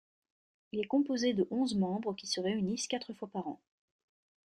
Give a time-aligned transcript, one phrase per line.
[0.71, 3.59] Il est composé de onze membres qui se réunissent quatre fois par an.